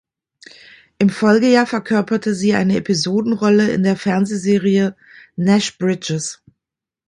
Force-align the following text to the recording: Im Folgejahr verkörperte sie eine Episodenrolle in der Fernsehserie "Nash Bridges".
Im 0.97 1.11
Folgejahr 1.11 1.67
verkörperte 1.67 2.33
sie 2.33 2.55
eine 2.55 2.75
Episodenrolle 2.75 3.69
in 3.71 3.83
der 3.83 3.95
Fernsehserie 3.95 4.95
"Nash 5.35 5.77
Bridges". 5.77 6.41